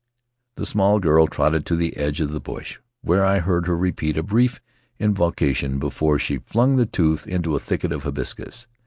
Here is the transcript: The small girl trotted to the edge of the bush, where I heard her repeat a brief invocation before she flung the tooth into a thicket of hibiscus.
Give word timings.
The 0.55 0.65
small 0.65 0.99
girl 0.99 1.27
trotted 1.27 1.63
to 1.67 1.75
the 1.75 1.95
edge 1.95 2.21
of 2.21 2.31
the 2.31 2.39
bush, 2.39 2.79
where 3.03 3.23
I 3.23 3.37
heard 3.37 3.67
her 3.67 3.77
repeat 3.77 4.17
a 4.17 4.23
brief 4.23 4.59
invocation 4.97 5.77
before 5.77 6.17
she 6.17 6.39
flung 6.39 6.75
the 6.77 6.87
tooth 6.87 7.27
into 7.27 7.55
a 7.55 7.59
thicket 7.59 7.91
of 7.91 8.01
hibiscus. 8.01 8.65